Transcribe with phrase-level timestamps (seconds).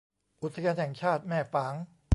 [0.43, 1.73] อุทยานแห่งชาติแม่ฝาง